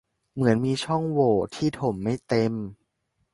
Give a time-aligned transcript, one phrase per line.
[0.33, 2.53] เหมือนมีช่องโหว่ที่ถมไม่เต็ม